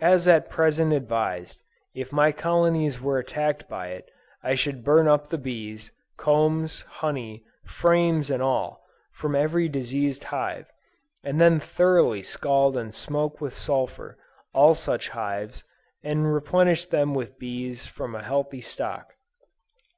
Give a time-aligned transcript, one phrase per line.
[0.00, 1.60] As at present advised,
[1.94, 4.10] if my colonies were attacked by it,
[4.42, 10.72] I should burn up the bees, combs, honey, frames, and all, from every diseased hive;
[11.22, 14.16] and then thoroughly scald and smoke with sulphur,
[14.54, 15.64] all such hives,
[16.02, 19.16] and replenish them with bees from a healthy stock.